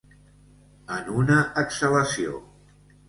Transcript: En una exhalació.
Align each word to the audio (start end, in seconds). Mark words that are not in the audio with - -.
En 0.95 1.11
una 1.23 1.37
exhalació. 1.65 2.41